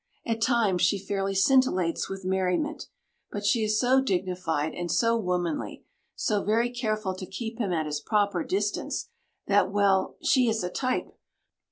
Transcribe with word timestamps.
At 0.25 0.41
times, 0.41 0.81
she 0.81 0.97
fairly 0.97 1.35
scintillates 1.35 2.09
with 2.09 2.25
merriment, 2.25 2.87
but 3.31 3.45
she 3.45 3.63
is 3.63 3.79
so 3.79 4.01
dignified, 4.01 4.73
and 4.73 4.91
so 4.91 5.15
womanly 5.15 5.85
so 6.15 6.43
very 6.43 6.71
careful 6.71 7.13
to 7.13 7.25
keep 7.27 7.59
him 7.59 7.71
at 7.71 7.85
his 7.85 7.99
proper 7.99 8.43
distance 8.43 9.09
that, 9.45 9.71
well, 9.71 10.15
"she 10.19 10.49
is 10.49 10.63
a 10.63 10.71
type!" 10.71 11.15